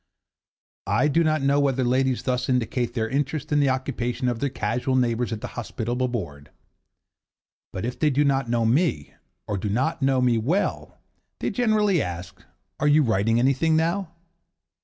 I 0.87 1.07
do 1.09 1.23
not 1.23 1.43
know 1.43 1.59
whether 1.59 1.83
ladies 1.83 2.23
thus 2.23 2.49
indicate 2.49 2.95
their 2.95 3.07
interest 3.07 3.51
in 3.51 3.59
the 3.59 3.69
occupations 3.69 4.31
of 4.31 4.39
their 4.39 4.49
casual 4.49 4.95
neighbours 4.95 5.31
at 5.31 5.41
the 5.41 5.49
hospitable 5.49 6.07
board. 6.07 6.49
But 7.71 7.85
if 7.85 7.99
they 7.99 8.09
do 8.09 8.25
not 8.25 8.49
know 8.49 8.65
me, 8.65 9.13
or 9.45 9.59
do 9.59 9.69
not 9.69 10.01
know 10.01 10.19
me 10.19 10.39
well, 10.39 10.97
they 11.37 11.51
generally 11.51 12.01
ask 12.01 12.41
'Are 12.79 12.87
you 12.87 13.03
writing 13.03 13.37
anything 13.37 13.75
now? 13.75 14.11